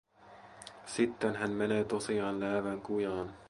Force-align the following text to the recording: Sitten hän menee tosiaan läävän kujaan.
Sitten 0.85 1.35
hän 1.35 1.51
menee 1.51 1.83
tosiaan 1.83 2.39
läävän 2.39 2.81
kujaan. 2.81 3.33